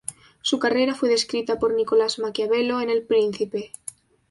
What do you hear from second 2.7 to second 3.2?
en "El